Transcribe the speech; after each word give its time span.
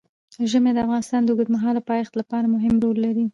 ژمی 0.51 0.71
د 0.73 0.77
افغانستان 0.85 1.21
د 1.23 1.27
اوږدمهاله 1.31 1.81
پایښت 1.89 2.13
لپاره 2.19 2.51
مهم 2.55 2.75
رول 2.83 2.97
لري. 3.05 3.25